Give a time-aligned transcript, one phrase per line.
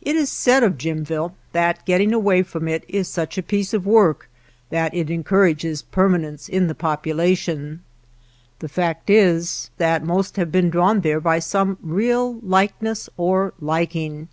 [0.00, 3.84] It is said of Jimville that getting away from it is such a piece of
[3.84, 4.30] work
[4.70, 7.80] that it encourages permanence in the population;
[8.60, 14.28] the fact is that most have been drawn there by some real likeness or liking.